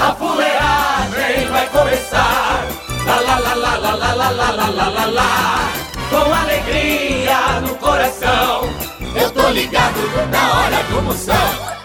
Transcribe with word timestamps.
A 0.00 0.14
fuleagem 0.14 1.48
vai 1.50 1.66
começar. 1.68 2.66
Lá 3.06 3.20
lá 3.20 3.38
lá 3.38 3.54
lá 3.54 3.76
lá 3.76 3.94
lá 3.94 4.12
lá 4.12 4.30
lá 4.30 4.50
lá 4.50 4.68
lá 4.68 4.88
lá 4.88 5.06
lá. 5.06 5.72
Com 6.10 6.34
alegria 6.34 7.60
no 7.62 7.74
coração, 7.76 8.70
eu 9.14 9.30
tô 9.30 9.48
ligado 9.50 9.98
na 10.30 10.54
hora 10.54 10.82
do 10.84 11.02
Moção. 11.02 11.76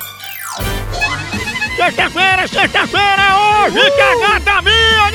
Sexta-feira, 1.75 2.47
sexta-feira, 2.47 3.37
hoje 3.37 3.91
que 3.91 4.01
a 4.01 4.15
gata 4.27 4.61
minha, 4.61 5.11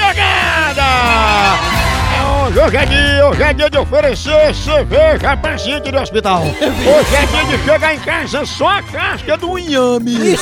É 0.78 2.58
hoje, 2.62 2.76
é 2.76 2.86
dia, 2.86 3.26
hoje 3.26 3.42
é 3.42 3.52
dia 3.54 3.70
de 3.70 3.78
oferecer 3.78 4.54
cerveja 4.54 5.32
a 5.32 5.36
paciente 5.36 5.90
do 5.90 5.98
hospital. 5.98 6.42
Hoje 6.42 7.16
é 7.16 7.26
dia 7.26 7.56
de 7.56 7.64
chegar 7.64 7.94
em 7.94 7.98
casa 7.98 8.46
só 8.46 8.68
a 8.68 8.82
casca 8.82 9.36
do 9.36 9.58
inhame. 9.58 10.36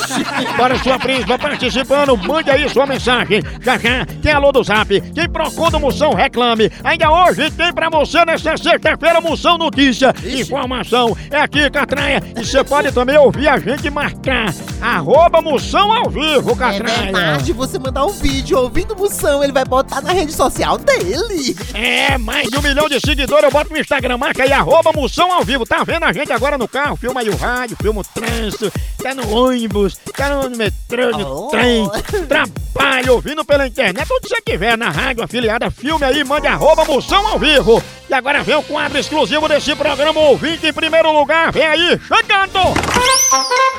Para 0.57 0.79
sua 0.79 0.99
príncipa 0.99 1.39
participando, 1.39 2.17
mande 2.17 2.51
aí 2.51 2.69
sua 2.69 2.87
mensagem. 2.87 3.43
Já 3.61 3.79
já, 3.79 4.07
tem 4.23 4.33
alô 4.33 4.53
do 4.53 4.63
zap, 4.63 5.01
quem 5.01 5.29
procura 5.29 5.79
Moção 5.79 6.15
reclame. 6.15 6.71
Ainda 6.85 7.11
hoje 7.11 7.51
tem 7.51 7.73
pra 7.73 7.89
você 7.89 8.25
nessa 8.25 8.57
sexta-feira 8.57 9.21
Moção 9.21 9.57
Notícia. 9.59 10.15
Informação 10.25 11.17
é 11.31 11.41
aqui, 11.41 11.69
Catraia. 11.71 12.23
E 12.37 12.45
você 12.45 12.63
pode 12.63 12.93
também 12.93 13.17
ouvir 13.19 13.49
a 13.49 13.59
gente 13.59 13.89
marcar. 13.91 14.53
Arroba 14.81 15.41
Moção 15.41 15.93
ao 15.93 16.11
vivo, 16.11 16.53
É 16.53 16.57
Catraia. 16.57 17.03
verdade, 17.03 17.53
você 17.53 17.79
mandar 17.79 18.05
um 18.05 18.13
vídeo 18.13 18.59
ouvindo 18.59 18.95
Moção, 18.97 19.43
ele 19.43 19.53
vai 19.53 19.65
botar 19.65 20.01
na 20.01 20.13
rede 20.13 20.24
social 20.33 20.79
dele. 20.79 21.57
É, 21.75 22.17
mais 22.19 22.49
de 22.49 22.57
um 22.57 22.63
milhão 22.63 22.89
de 22.89 23.01
seguidores, 23.01 23.45
eu 23.45 23.51
boto 23.51 23.71
no 23.73 23.79
Instagram, 23.79 24.17
marca 24.19 24.43
aí, 24.43 24.53
arroba 24.53 24.93
Moção 24.93 25.33
ao 25.33 25.45
vivo. 25.45 25.67
Tá 25.67 25.83
vendo 25.85 26.05
a 26.05 26.13
gente 26.13 26.33
agora 26.33 26.57
no 26.59 26.69
carro? 26.69 26.97
Filma 26.97 27.21
aí 27.21 27.29
o 27.29 27.37
rádio, 27.37 27.77
filma 27.81 28.01
o 28.01 28.05
trânsito, 28.05 28.73
tá 29.03 29.15
no 29.15 29.29
ônibus, 29.31 29.97
tá 30.17 30.29
no 30.31 30.57
metrô, 30.57 31.11
no 31.11 31.25
Oh. 31.45 31.49
trem, 31.49 31.89
trabalha, 32.29 33.13
ouvindo 33.13 33.45
pela 33.45 33.67
internet, 33.67 34.07
onde 34.13 34.29
você 34.29 34.37
estiver, 34.37 34.77
na 34.79 34.91
rádio, 34.91 35.23
afiliada, 35.25 35.71
filme 35.71 36.05
aí, 36.05 36.23
mande 36.25 36.47
arroba 36.47 36.85
Moção 36.85 37.27
ao 37.27 37.39
vivo. 37.39 37.83
E 38.09 38.15
agora 38.15 38.43
vem 38.43 38.55
o 38.55 38.63
quadro 38.63 38.99
exclusivo 38.99 39.49
desse 39.49 39.75
programa, 39.75 40.21
ouvinte 40.21 40.67
em 40.67 40.73
primeiro 40.73 41.11
lugar, 41.13 41.51
vem 41.53 41.67
aí, 41.67 42.01
chegando! 42.07 42.61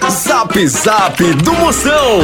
Zap 0.10 0.68
Zap 0.68 1.24
do 1.36 1.54
Moção. 1.54 2.20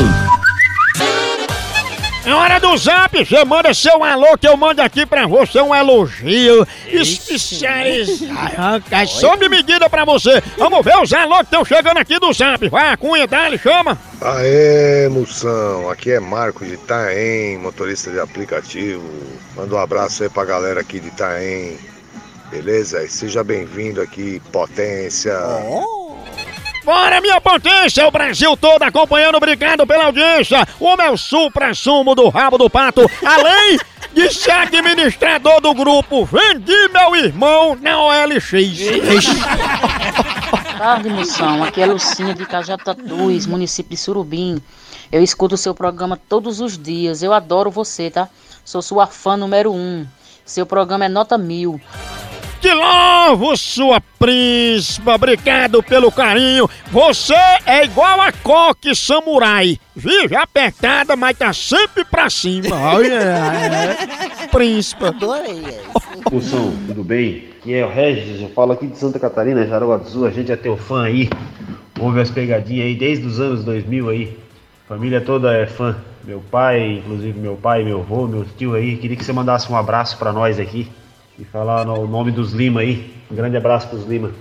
É 2.23 2.33
hora 2.33 2.59
do 2.59 2.77
zap, 2.77 3.17
você 3.17 3.43
manda 3.43 3.73
seu 3.73 4.03
alô 4.03 4.37
que 4.37 4.47
eu 4.47 4.55
mando 4.55 4.79
aqui 4.81 5.07
pra 5.07 5.25
você 5.25 5.59
um 5.59 5.73
elogio 5.73 6.67
especializado, 6.87 8.83
é 8.91 9.05
sob 9.07 9.49
medida 9.49 9.89
pra 9.89 10.05
você. 10.05 10.41
Vamos 10.55 10.85
ver 10.85 10.97
os 11.01 11.11
alô 11.13 11.37
que 11.37 11.45
estão 11.45 11.65
chegando 11.65 11.97
aqui 11.97 12.19
do 12.19 12.31
zap. 12.31 12.69
Vai, 12.69 12.95
Cunha, 12.95 13.25
dá-lhe, 13.25 13.57
chama. 13.57 13.97
Aê, 14.21 15.09
moção, 15.09 15.89
aqui 15.89 16.11
é 16.11 16.19
Marco 16.19 16.63
de 16.63 16.75
Itaém, 16.75 17.57
motorista 17.57 18.11
de 18.11 18.19
aplicativo. 18.19 19.03
Manda 19.55 19.73
um 19.73 19.79
abraço 19.79 20.21
aí 20.21 20.29
pra 20.29 20.45
galera 20.45 20.81
aqui 20.81 20.99
de 20.99 21.07
Itaém. 21.07 21.75
Beleza? 22.51 23.03
E 23.03 23.09
seja 23.09 23.43
bem-vindo 23.43 23.99
aqui, 23.99 24.39
potência. 24.51 25.33
Bora, 26.83 27.21
minha 27.21 27.39
potência, 27.39 28.07
o 28.07 28.11
Brasil 28.11 28.57
todo 28.57 28.83
acompanhando, 28.83 29.35
obrigado 29.35 29.85
pela 29.85 30.05
audiência. 30.05 30.67
O 30.79 30.95
meu 30.97 31.15
supra-sumo 31.15 32.15
do 32.15 32.27
rabo 32.29 32.57
do 32.57 32.69
pato, 32.69 33.09
além 33.23 33.79
de 34.13 34.33
ser 34.33 34.51
administrador 34.51 35.61
do 35.61 35.73
grupo 35.73 36.25
Vendi 36.25 36.89
Meu 36.91 37.15
Irmão 37.15 37.77
na 37.79 38.01
OLX. 38.01 38.51
tarde, 40.81 41.09
moção. 41.09 41.63
Aqui 41.63 41.79
é 41.79 41.85
Lucinha 41.85 42.33
de 42.33 42.43
Cajatatuís, 42.43 43.45
município 43.45 43.91
de 43.91 43.97
Surubim. 43.97 44.59
Eu 45.11 45.21
escuto 45.21 45.53
o 45.53 45.57
seu 45.57 45.75
programa 45.75 46.19
todos 46.27 46.59
os 46.59 46.75
dias. 46.75 47.21
Eu 47.21 47.33
adoro 47.33 47.69
você, 47.69 48.09
tá? 48.09 48.27
Sou 48.65 48.81
sua 48.81 49.05
fã 49.05 49.37
número 49.37 49.71
um. 49.71 50.07
Seu 50.43 50.65
programa 50.65 51.05
é 51.05 51.09
nota 51.09 51.37
mil. 51.37 51.79
Te 52.59 52.73
louvo, 53.31 53.55
sua 53.55 54.01
príncipa, 54.19 55.15
obrigado 55.15 55.81
pelo 55.81 56.11
carinho. 56.11 56.69
Você 56.91 57.33
é 57.65 57.85
igual 57.85 58.19
a 58.19 58.31
coque 58.31 58.93
samurai. 58.93 59.79
Vive 59.95 60.35
apertada, 60.35 61.15
mas 61.15 61.37
tá 61.37 61.53
sempre 61.53 62.03
pra 62.03 62.29
cima. 62.29 62.75
Olha, 62.93 63.13
é, 63.13 64.47
príncipa. 64.47 65.07
Adorei. 65.07 65.63
Moção, 66.29 66.73
tudo 66.87 67.03
bem? 67.03 67.49
Aqui 67.59 67.73
é 67.73 67.85
o 67.85 67.89
Regis, 67.89 68.41
eu 68.41 68.49
falo 68.49 68.73
aqui 68.73 68.87
de 68.87 68.97
Santa 68.97 69.19
Catarina, 69.19 69.65
Jaraguá 69.65 69.97
do 69.97 70.09
Sul, 70.09 70.25
a 70.25 70.31
gente 70.31 70.51
é 70.51 70.55
teu 70.55 70.75
fã 70.75 71.03
aí. 71.03 71.29
Ouve 71.99 72.19
as 72.19 72.31
pegadinhas 72.31 72.87
aí 72.87 72.95
desde 72.95 73.25
os 73.25 73.39
anos 73.39 73.63
2000 73.63 74.09
aí. 74.09 74.37
Família 74.87 75.21
toda 75.21 75.53
é 75.53 75.65
fã. 75.65 75.95
Meu 76.23 76.41
pai, 76.51 76.97
inclusive 76.97 77.39
meu 77.39 77.55
pai, 77.55 77.83
meu 77.83 78.01
avô, 78.01 78.27
meu 78.27 78.45
tio 78.57 78.75
aí. 78.75 78.97
Queria 78.97 79.15
que 79.15 79.23
você 79.23 79.31
mandasse 79.31 79.71
um 79.71 79.77
abraço 79.77 80.17
pra 80.17 80.33
nós 80.33 80.59
aqui. 80.59 80.89
E 81.39 81.45
falar 81.45 81.85
no- 81.85 81.99
o 82.01 82.07
nome 82.07 82.31
dos 82.31 82.53
Lima 82.53 82.81
aí. 82.81 83.13
Um 83.31 83.35
grande 83.35 83.57
abraço 83.57 83.87
pros 83.87 84.05
Lima. 84.05 84.31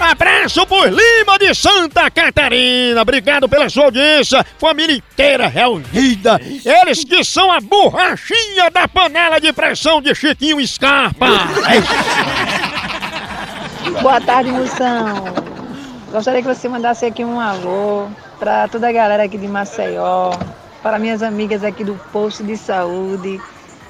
Abraço 0.00 0.64
por 0.66 0.86
Lima 0.88 1.38
de 1.38 1.54
Santa 1.54 2.10
Catarina. 2.10 3.00
Obrigado 3.02 3.48
pela 3.48 3.68
sua 3.68 3.84
audiência. 3.86 4.44
Família 4.58 4.96
inteira 4.96 5.48
reunida. 5.48 6.40
Eles 6.64 7.02
que 7.04 7.24
são 7.24 7.50
a 7.50 7.60
borrachinha 7.60 8.70
da 8.70 8.86
panela 8.86 9.40
de 9.40 9.52
pressão 9.52 10.00
de 10.00 10.14
Chiquinho 10.14 10.64
Scarpa. 10.66 11.26
Boa 14.02 14.20
tarde, 14.20 14.50
Moção. 14.52 15.34
Gostaria 16.12 16.42
que 16.42 16.48
você 16.48 16.68
mandasse 16.68 17.04
aqui 17.04 17.24
um 17.24 17.40
alô 17.40 18.06
para 18.38 18.68
toda 18.68 18.88
a 18.88 18.92
galera 18.92 19.24
aqui 19.24 19.36
de 19.36 19.48
Maceió, 19.48 20.32
para 20.82 20.98
minhas 20.98 21.22
amigas 21.22 21.64
aqui 21.64 21.82
do 21.84 21.94
posto 22.12 22.44
de 22.44 22.56
saúde, 22.56 23.40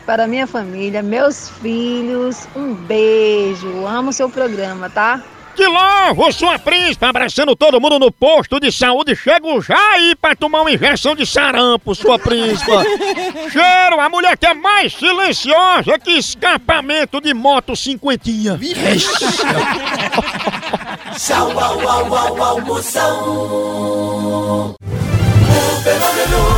para 0.09 0.27
minha 0.27 0.47
família, 0.47 1.03
meus 1.03 1.51
filhos. 1.61 2.49
Um 2.57 2.73
beijo. 2.73 3.87
Amo 3.87 4.11
seu 4.11 4.31
programa, 4.31 4.89
tá? 4.89 5.23
Que 5.55 5.67
louvo, 5.67 6.33
sua 6.33 6.59
príncipa, 6.59 7.09
abraçando 7.09 7.55
todo 7.55 7.79
mundo 7.79 7.99
no 7.99 8.11
posto 8.11 8.59
de 8.59 8.73
saúde. 8.73 9.15
Chego 9.15 9.61
já 9.61 9.77
aí 9.93 10.15
pra 10.17 10.35
tomar 10.35 10.63
uma 10.63 10.73
injeção 10.73 11.15
de 11.15 11.27
sarampo, 11.27 11.95
sua 11.95 12.19
príncipa. 12.19 12.85
Cheiro, 13.53 14.01
a 14.01 14.09
mulher 14.09 14.39
que 14.39 14.47
é 14.47 14.55
mais 14.55 14.95
silenciosa 14.95 15.99
que 15.99 16.13
escapamento 16.13 17.21
de 17.21 17.35
moto 17.35 17.77
cinquentinha. 17.77 18.59
Tchau, 21.19 21.51
au, 21.61 21.87
au, 21.87 22.15
au, 22.15 22.43
au, 22.43 22.61
Moção. 22.63 23.15
O 24.71 25.83
fenômeno 25.83 26.58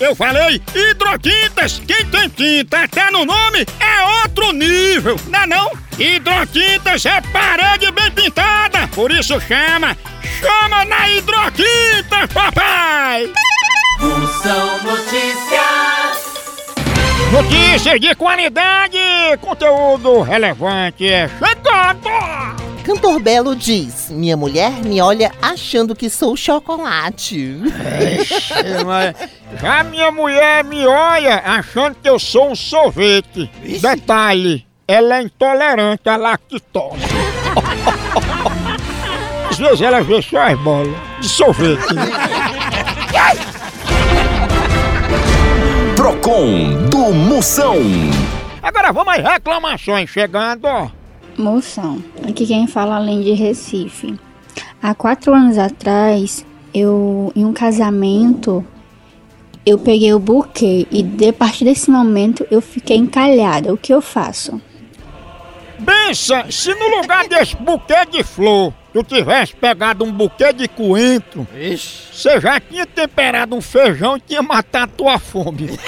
Eu 0.00 0.14
falei 0.14 0.62
hidrotintas. 0.74 1.82
Quem 1.86 2.04
tem 2.06 2.28
tinta 2.28 2.82
até 2.84 3.10
no 3.10 3.24
nome 3.24 3.66
é 3.80 4.22
outro 4.22 4.52
nível, 4.52 5.16
não 5.26 5.40
é 5.40 5.46
não? 5.46 5.72
Hidrotintas 5.98 7.04
é 7.04 7.20
parede 7.32 7.90
bem 7.90 8.10
pintada, 8.12 8.86
por 8.88 9.10
isso 9.10 9.40
chama. 9.40 9.96
Chama 10.40 10.84
na 10.84 11.08
hidrotinta, 11.08 12.28
papai! 12.32 13.32
Função 13.98 14.82
Notícias. 14.84 16.28
Notícias 17.32 18.00
de 18.00 18.14
qualidade, 18.14 18.98
conteúdo 19.40 20.22
relevante 20.22 21.06
é! 21.08 21.28
Cantor 22.88 23.20
Belo 23.20 23.54
diz: 23.54 24.08
Minha 24.08 24.34
mulher 24.34 24.82
me 24.82 24.98
olha 24.98 25.30
achando 25.42 25.94
que 25.94 26.08
sou 26.08 26.34
chocolate. 26.34 27.60
Já 29.60 29.84
minha 29.84 30.10
mulher 30.10 30.64
me 30.64 30.86
olha 30.86 31.36
achando 31.44 31.96
que 31.96 32.08
eu 32.08 32.18
sou 32.18 32.50
um 32.52 32.56
sorvete. 32.56 33.50
Detalhe, 33.78 34.66
ela 34.86 35.18
é 35.18 35.22
intolerante 35.22 36.08
à 36.08 36.16
lactose. 36.16 37.02
Às 39.50 39.58
vezes 39.58 39.82
ela 39.82 40.00
vê 40.00 40.22
só 40.22 40.38
as 40.38 40.58
bolas 40.58 40.96
de 41.20 41.28
sorvete. 41.28 41.92
né? 41.92 42.06
Procon 45.94 46.88
do 46.88 47.12
Moção. 47.12 47.76
Agora 48.62 48.92
vamos 48.92 49.12
às 49.12 49.22
reclamações 49.22 50.08
chegando. 50.08 50.90
Moção, 51.38 52.02
aqui 52.28 52.44
quem 52.44 52.66
fala 52.66 52.96
além 52.96 53.22
de 53.22 53.32
Recife. 53.32 54.18
Há 54.82 54.92
quatro 54.92 55.32
anos 55.32 55.56
atrás, 55.56 56.44
eu 56.74 57.32
em 57.36 57.44
um 57.44 57.52
casamento, 57.52 58.66
eu 59.64 59.78
peguei 59.78 60.12
o 60.12 60.18
buquê 60.18 60.84
e 60.90 61.00
de 61.00 61.28
a 61.28 61.32
partir 61.32 61.64
desse 61.64 61.92
momento 61.92 62.44
eu 62.50 62.60
fiquei 62.60 62.96
encalhada. 62.96 63.72
O 63.72 63.76
que 63.76 63.94
eu 63.94 64.02
faço? 64.02 64.60
Pensa, 65.86 66.44
se 66.50 66.74
no 66.74 67.00
lugar 67.00 67.28
desse 67.28 67.54
buquê 67.54 68.04
de 68.10 68.24
flor, 68.24 68.74
tu 68.92 69.04
tivesse 69.04 69.54
pegado 69.54 70.04
um 70.04 70.10
buquê 70.10 70.52
de 70.52 70.66
coentro, 70.66 71.46
você 72.12 72.40
já 72.40 72.58
tinha 72.58 72.84
temperado 72.84 73.54
um 73.54 73.60
feijão 73.60 74.16
e 74.16 74.20
tinha 74.20 74.42
matado 74.42 74.90
tua 74.96 75.20
fome. 75.20 75.70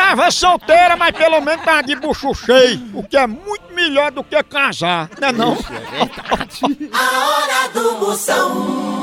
tava 0.00 0.30
solteira, 0.30 0.96
mas 0.96 1.14
pelo 1.14 1.42
menos 1.42 1.62
tava 1.62 1.82
de 1.82 1.94
bucho 1.94 2.34
cheio, 2.34 2.80
o 2.94 3.02
que 3.02 3.18
é 3.18 3.26
muito 3.26 3.72
melhor 3.74 4.10
do 4.10 4.24
que 4.24 4.42
casar, 4.42 5.10
né 5.20 5.30
não? 5.30 5.52
A 6.92 7.28
hora 7.28 7.68
do 7.68 7.98
Moção. 7.98 8.99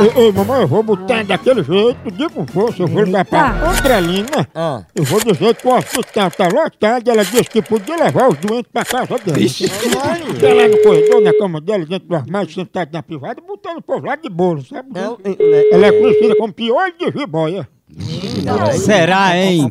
Ei, 0.00 0.24
ei, 0.24 0.32
mamãe, 0.32 0.60
eu 0.62 0.68
vou 0.68 0.82
botar 0.82 1.24
daquele 1.24 1.62
jeito, 1.62 2.10
digo 2.12 2.30
com 2.30 2.46
força, 2.46 2.82
eu 2.82 2.86
vou 2.86 3.02
ligar 3.02 3.24
pra 3.24 3.50
Andrelina. 3.68 4.48
Eu 4.94 5.02
vou 5.04 5.20
dizer 5.20 5.54
que 5.56 5.66
o 5.66 5.76
hospital 5.76 6.30
tá 6.30 6.46
lotado, 6.48 7.10
ela 7.10 7.24
disse 7.24 7.50
que 7.50 7.60
podia 7.60 7.96
levar 7.96 8.28
os 8.28 8.38
doentes 8.38 8.70
pra 8.72 8.84
casa 8.84 9.18
dela. 9.18 9.38
Fica 9.38 10.54
lá 10.54 10.68
no 10.68 10.82
corredor, 10.82 11.20
na 11.20 11.32
cama 11.34 11.60
dela, 11.60 11.84
dentro 11.84 12.08
do 12.08 12.14
armário, 12.14 12.50
sentado 12.50 12.92
na 12.92 13.02
privada, 13.02 13.40
botando 13.40 13.78
o 13.78 13.82
povo 13.82 14.06
lá 14.06 14.14
de 14.14 14.28
bolo, 14.28 14.62
sabe? 14.64 14.90
Ela 15.72 15.86
é 15.86 15.92
conhecida 15.92 16.36
como 16.36 16.52
piolho 16.52 16.94
de 16.98 17.18
jiboia. 17.18 17.68
Será, 18.74 19.36
hein? 19.36 19.70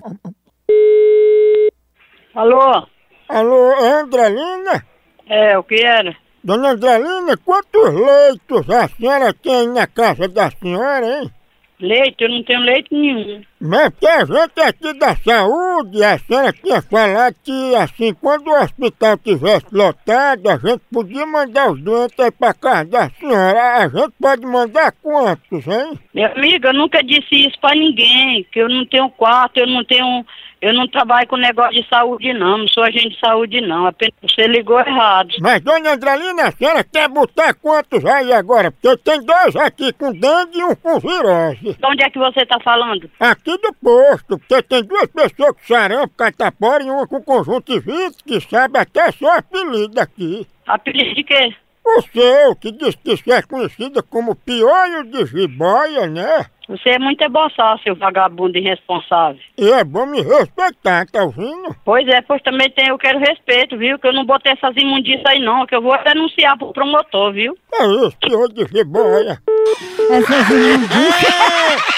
Alô? 2.35 2.85
Alô, 3.29 3.71
é 3.71 4.01
Andrelina? 4.01 4.85
É, 5.29 5.57
o 5.57 5.63
que 5.63 5.75
era? 5.75 6.15
Dona 6.47 6.69
Andrelina, 6.69 7.35
quantos 7.43 7.93
leitos 7.93 8.69
a 8.69 8.87
senhora 8.87 9.33
tem 9.33 9.67
na 9.67 9.85
casa 9.85 10.29
da 10.29 10.49
senhora, 10.49 11.05
hein? 11.05 11.29
Leite? 11.77 12.23
Eu 12.23 12.29
não 12.29 12.41
tenho 12.41 12.61
leite 12.61 12.87
nenhum. 12.89 13.41
Mas 13.59 13.89
que 13.99 14.07
a 14.07 14.19
gente 14.23 14.59
aqui 14.61 14.93
da 14.99 15.15
saúde, 15.15 16.03
a 16.03 16.17
senhora 16.19 16.53
tinha 16.53 16.81
falado 16.81 17.35
que 17.43 17.75
assim, 17.75 18.13
quando 18.13 18.47
o 18.47 18.61
hospital 18.61 19.17
tivesse 19.17 19.65
lotado, 19.71 20.47
a 20.49 20.57
gente 20.57 20.81
podia 20.91 21.25
mandar 21.25 21.71
os 21.71 21.81
doentes 21.81 22.19
aí 22.19 22.31
pra 22.31 22.53
casa 22.53 22.85
da 22.85 23.09
senhora. 23.09 23.77
A 23.77 23.87
gente 23.87 24.13
pode 24.21 24.45
mandar 24.45 24.93
quantos, 25.01 25.67
hein? 25.67 25.99
Minha 26.13 26.31
amiga, 26.33 26.69
eu 26.69 26.73
nunca 26.73 27.03
disse 27.03 27.47
isso 27.47 27.59
pra 27.59 27.73
ninguém, 27.73 28.45
que 28.51 28.59
eu 28.59 28.69
não 28.69 28.85
tenho 28.85 29.09
quarto, 29.09 29.57
eu 29.57 29.67
não 29.67 29.83
tenho. 29.83 30.25
Eu 30.59 30.73
não 30.73 30.87
trabalho 30.87 31.27
com 31.27 31.37
negócio 31.37 31.79
de 31.79 31.87
saúde, 31.87 32.33
não. 32.33 32.57
Não 32.57 32.67
sou 32.67 32.81
agente 32.81 33.09
de 33.09 33.19
saúde, 33.19 33.61
não. 33.61 33.85
Apenas 33.85 34.15
você 34.23 34.47
ligou 34.47 34.79
errado. 34.79 35.29
Mas, 35.39 35.61
dona 35.61 35.93
Andrelina, 35.93 36.47
a 36.47 36.51
senhora 36.51 36.83
quer 36.83 37.07
botar 37.07 37.53
quantos 37.53 38.03
aí 38.03 38.33
agora? 38.33 38.71
Porque 38.71 38.87
eu 38.87 38.97
tenho 38.97 39.23
dois 39.23 39.55
aqui 39.55 39.93
com 39.93 40.11
dengue 40.11 40.57
e 40.57 40.63
um 40.63 40.75
com 40.75 40.99
virose. 40.99 41.77
De 41.77 41.85
onde 41.85 42.03
é 42.03 42.09
que 42.09 42.17
você 42.17 42.43
tá 42.43 42.59
falando? 42.59 43.07
Aqui 43.19 43.46
do 43.55 43.73
posto, 43.81 44.39
porque 44.39 44.61
tem 44.63 44.83
duas 44.83 45.07
pessoas 45.07 45.51
com 45.51 45.67
sarampo, 45.67 46.13
catapora 46.17 46.83
e 46.83 46.89
uma 46.89 47.07
com 47.07 47.21
conjuntivite, 47.21 48.23
que 48.25 48.41
sabe 48.41 48.79
até 48.79 49.11
seu 49.11 49.31
apelido 49.31 49.99
aqui. 49.99 50.47
Apelido 50.65 51.15
de 51.15 51.23
quê? 51.23 51.55
O 51.85 52.01
seu, 52.01 52.55
que 52.55 52.71
diz 52.71 52.95
que 52.95 53.15
você 53.15 53.31
é 53.31 53.41
conhecida 53.41 54.03
como 54.03 54.35
piolho 54.35 55.05
de 55.05 55.25
jiboia, 55.25 56.07
né? 56.07 56.47
Você 56.67 56.89
é 56.89 56.99
muito 56.99 57.21
eboçal, 57.21 57.79
seu 57.79 57.95
vagabundo 57.95 58.57
irresponsável. 58.57 59.39
E 59.57 59.71
é 59.71 59.85
bom 59.85 60.05
me 60.05 60.21
respeitar, 60.21 61.05
tá 61.05 61.23
ouvindo? 61.23 61.73
Pois 61.85 62.05
é, 62.09 62.21
pois 62.21 62.41
também 62.41 62.69
tem, 62.71 62.89
eu 62.89 62.97
quero 62.97 63.19
respeito, 63.19 63.77
viu? 63.77 63.97
Que 63.97 64.07
eu 64.07 64.13
não 64.13 64.25
botei 64.25 64.51
essas 64.51 64.75
imundícias 64.75 65.23
aí 65.25 65.39
não, 65.39 65.65
que 65.65 65.73
eu 65.73 65.81
vou 65.81 65.97
denunciar 66.03 66.57
pro 66.57 66.73
promotor, 66.73 67.31
viu? 67.31 67.57
É 67.73 67.85
isso, 67.85 68.17
piolho 68.19 68.53
de 68.53 68.65
jiboia. 68.65 69.41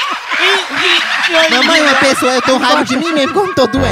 Mamãe, 1.52 1.82
uma 1.82 1.96
pessoa, 1.96 2.34
eu 2.34 2.42
tenho 2.42 2.58
raiva 2.58 2.84
de 2.86 2.98
mim 2.98 3.12
mesmo 3.12 3.34
não 3.46 3.54
tô 3.54 3.68
doente. 3.68 3.86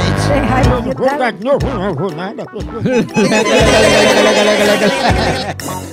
Eu 0.64 0.82
não 0.82 0.92
vou 0.92 1.18
dar 1.18 1.32
de 1.32 1.44
novo, 1.44 1.66
não 1.68 1.94
vou 1.94 2.10
nada. 2.12 2.44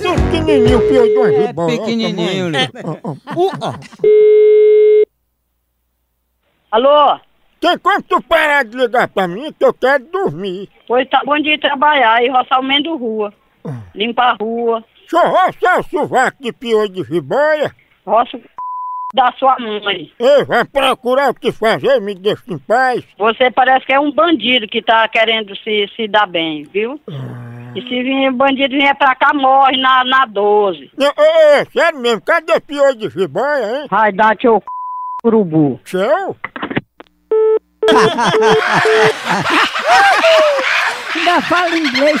Pequenininho, 0.02 0.80
piolho 0.88 1.08
de 1.08 1.18
uma 1.18 1.28
É 1.28 1.46
jiboia. 1.46 1.78
pequenininho, 1.78 2.52
ó. 3.60 3.74
Alô? 6.70 7.20
Tem 7.60 7.78
como 7.78 8.02
tu 8.02 8.20
parar 8.22 8.64
de 8.64 8.76
ligar 8.76 9.08
pra 9.08 9.26
mim 9.26 9.52
que 9.52 9.64
eu 9.64 9.72
quero 9.72 10.04
dormir? 10.06 10.68
Pois 10.86 11.08
tá 11.08 11.22
bom 11.24 11.38
de 11.38 11.56
trabalhar 11.58 12.22
e 12.22 12.28
roçar 12.28 12.60
o 12.60 12.64
meio 12.64 12.96
rua. 12.96 13.32
Limpar 13.94 14.32
a 14.32 14.36
rua, 14.40 14.84
eu 15.12 15.28
roçar 15.28 15.80
o 15.80 15.82
sovaco 15.84 16.36
de 16.42 16.52
piolho 16.52 16.88
de 16.92 17.02
jiboia. 17.04 17.74
roça 18.06 18.38
da 19.16 19.32
sua 19.38 19.56
mãe. 19.58 20.12
Ei, 20.20 20.44
vai 20.44 20.62
procurar 20.64 21.30
o 21.30 21.34
que 21.34 21.50
fazer, 21.50 22.00
me 22.00 22.14
deixa 22.14 22.42
em 22.48 22.58
paz. 22.58 23.02
Você 23.18 23.50
parece 23.50 23.86
que 23.86 23.94
é 23.94 23.98
um 23.98 24.12
bandido 24.12 24.68
que 24.68 24.82
tá 24.82 25.08
querendo 25.08 25.56
se, 25.56 25.88
se 25.96 26.06
dar 26.06 26.26
bem, 26.26 26.64
viu? 26.64 27.00
E 27.74 27.80
se 27.80 28.02
vir 28.02 28.30
bandido 28.32 28.76
vier 28.76 28.94
pra 28.96 29.14
cá, 29.14 29.32
morre 29.32 29.78
na, 29.78 30.04
na 30.04 30.26
12. 30.26 30.90
Não, 30.98 31.06
ei, 31.06 31.58
ei, 31.58 31.64
sério 31.72 31.98
mesmo, 31.98 32.20
cadê 32.20 32.60
piolho 32.60 32.94
de 32.94 33.08
jiboia, 33.08 33.80
hein? 33.80 33.86
Vai 33.90 34.12
dar 34.12 34.36
teu 34.36 34.58
c... 34.58 34.64
urubu. 35.24 35.80
Seu? 35.84 36.36
Ainda 41.16 41.40
fala 41.42 41.78
inglês. 41.78 42.20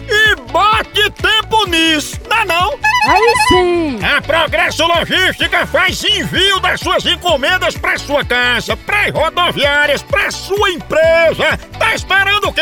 e 0.11 0.35
bote 0.51 1.09
tempo 1.11 1.65
nisso, 1.67 2.19
não 2.29 2.37
é 2.37 2.45
não? 2.45 2.79
Aí 3.07 3.33
sim. 3.47 3.99
A 4.03 4.21
Progresso 4.21 4.85
Logística 4.85 5.65
faz 5.65 6.03
envio 6.03 6.59
das 6.59 6.79
suas 6.79 7.05
encomendas 7.05 7.75
para 7.77 7.97
sua 7.97 8.23
casa, 8.23 8.75
para 8.77 9.09
rodoviárias, 9.11 10.03
para 10.03 10.29
sua 10.29 10.71
empresa. 10.71 11.57
Tá 11.79 11.95
esperando 11.95 12.49
o 12.49 12.53
quê? 12.53 12.61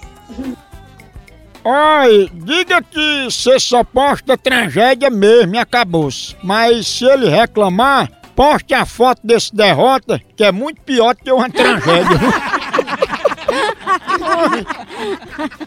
Oi, 1.65 2.31
diga 2.33 2.83
que 2.83 3.25
você 3.25 3.59
só 3.59 3.83
posta 3.83 4.37
tragédia 4.37 5.11
mesmo 5.11 5.55
e 5.55 5.59
acabou-se. 5.59 6.37
Mas 6.43 6.87
se 6.87 7.05
ele 7.05 7.29
reclamar, 7.29 8.11
poste 8.37 8.75
a 8.75 8.85
foto 8.85 9.21
desse 9.25 9.55
derrota, 9.55 10.21
que 10.37 10.45
é 10.45 10.53
muito 10.53 10.81
pior 10.83 11.15
do 11.15 11.23
que 11.23 11.33
uma 11.33 11.51
tragédia. 11.51 12.19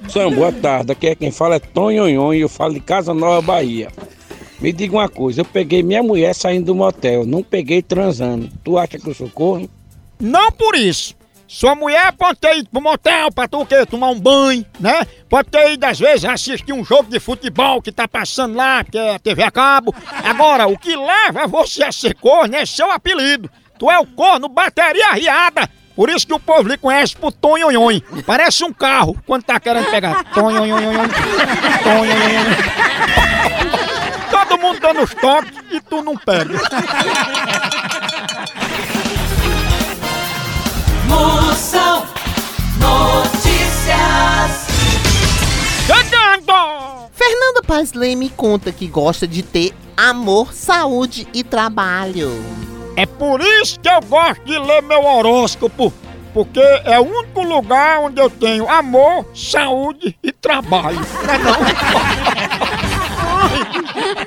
Sam, 0.07 0.31
boa 0.31 0.51
tarde. 0.51 0.91
Aqui 0.91 1.07
é 1.07 1.15
quem 1.15 1.31
fala 1.31 1.55
é 1.55 1.59
Tonhonhon 1.59 2.33
e 2.33 2.41
eu 2.41 2.49
falo 2.49 2.73
de 2.73 2.79
Casa 2.79 3.13
Nova, 3.13 3.41
Bahia. 3.41 3.89
Me 4.59 4.73
diga 4.73 4.95
uma 4.95 5.07
coisa, 5.07 5.41
eu 5.41 5.45
peguei 5.45 5.83
minha 5.83 6.01
mulher 6.01 6.33
saindo 6.33 6.65
do 6.65 6.75
motel, 6.75 7.25
não 7.25 7.43
peguei 7.43 7.81
transando. 7.81 8.49
Tu 8.63 8.77
acha 8.77 8.97
que 8.97 9.07
eu 9.07 9.13
sou 9.13 9.29
corno? 9.29 9.69
Não 10.19 10.51
por 10.51 10.75
isso. 10.75 11.15
Sua 11.47 11.75
mulher 11.75 12.11
pode 12.11 12.39
ter 12.39 12.57
ido 12.57 12.69
pro 12.69 12.81
motel 12.81 13.31
pra 13.31 13.47
tu 13.47 13.61
o 13.61 13.65
quê? 13.65 13.85
Tomar 13.85 14.09
um 14.09 14.19
banho, 14.19 14.65
né? 14.79 15.05
Pode 15.29 15.49
ter 15.49 15.71
ido, 15.71 15.85
às 15.85 15.97
vezes, 15.97 16.25
assistir 16.25 16.73
um 16.73 16.83
jogo 16.83 17.09
de 17.09 17.21
futebol 17.21 17.81
que 17.81 17.91
tá 17.91 18.05
passando 18.05 18.55
lá, 18.55 18.83
que 18.83 18.97
é 18.97 19.17
TV 19.17 19.43
a 19.43 19.51
cabo. 19.51 19.95
Agora, 20.23 20.67
o 20.67 20.77
que 20.77 20.93
leva 20.93 21.47
você 21.47 21.83
a 21.83 21.91
ser 21.91 22.15
corno 22.15 22.53
é 22.53 22.65
seu 22.65 22.91
apelido. 22.91 23.49
Tu 23.79 23.89
é 23.89 23.97
o 23.97 24.05
corno 24.05 24.49
bateria 24.49 25.13
riada. 25.13 25.69
Por 25.95 26.09
isso 26.09 26.27
que 26.27 26.33
o 26.33 26.39
povo 26.39 26.67
lhe 26.67 26.77
conhece 26.77 27.15
por 27.15 27.31
Tonhonhon. 27.31 28.01
Parece 28.25 28.65
um 28.65 28.73
carro 28.73 29.17
quando 29.25 29.43
tá 29.43 29.59
querendo 29.59 29.89
pegar. 29.89 30.25
Tonhonhon. 30.25 31.07
Tonhonhon. 31.83 32.43
Todo 34.57 34.61
mundo 34.61 34.79
dando 34.79 35.01
os 35.03 35.13
toques 35.13 35.53
e 35.69 35.79
tu 35.79 36.01
não 36.01 36.17
pega. 36.17 36.59
Moção 41.07 42.07
Notícias. 42.79 44.67
Chegando! 45.85 47.07
Fernanda 47.11 47.61
Pasley 47.67 48.15
me 48.15 48.29
conta 48.31 48.71
que 48.71 48.87
gosta 48.87 49.27
de 49.27 49.43
ter 49.43 49.75
amor, 49.95 50.51
saúde 50.53 51.27
e 51.33 51.43
trabalho. 51.43 52.31
É 52.95 53.05
por 53.05 53.41
isso 53.41 53.79
que 53.79 53.87
eu 53.87 54.01
gosto 54.01 54.43
de 54.43 54.57
ler 54.57 54.81
meu 54.81 55.05
horóscopo. 55.05 55.93
Porque 56.33 56.59
é 56.59 56.99
o 56.99 57.03
único 57.03 57.43
lugar 57.43 57.99
onde 57.99 58.19
eu 58.19 58.29
tenho 58.29 58.67
amor, 58.69 59.25
saúde 59.35 60.17
e 60.21 60.31
trabalho. 60.31 60.99
Não 61.25 61.33
é 61.33 61.37
não? 61.37 61.57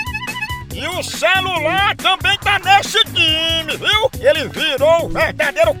E 0.73 0.87
o 0.87 1.03
celular 1.03 1.95
também 1.97 2.37
tá 2.39 2.57
nesse 2.59 3.03
time, 3.05 3.77
viu? 3.77 4.09
Ele 4.19 4.47
virou 4.47 5.05
o 5.05 5.09
verdadeiro. 5.09 5.80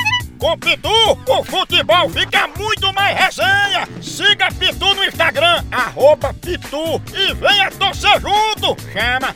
Com 0.41 0.57
Pitu, 0.57 0.89
o 0.89 1.43
futebol 1.43 2.09
fica 2.09 2.47
muito 2.57 2.91
mais 2.95 3.15
resenha. 3.15 3.87
Siga 4.01 4.47
Pitu 4.47 4.95
no 4.95 5.03
Instagram, 5.03 5.63
arroba 5.71 6.33
Pitu 6.33 6.99
e 7.13 7.31
venha 7.35 7.69
torcer 7.69 8.19
junto. 8.19 8.75
Chama, 8.91 9.35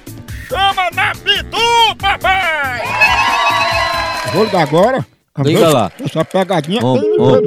chama 0.50 0.90
na 0.96 1.12
Pitu, 1.12 1.96
papai! 2.00 2.82
Vou 4.34 4.46
ligar 4.46 4.64
agora. 4.64 5.06
Liga 5.44 5.70
lá. 5.70 5.92
Essa 6.04 6.26
pegadinha 6.26 6.84
Om, 6.84 7.00
tem 7.00 7.22
om. 7.22 7.42